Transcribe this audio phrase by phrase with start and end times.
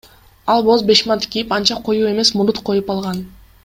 [0.53, 3.25] Ал боз бешмант кийип, анча коюу эмес мурут коюп алган.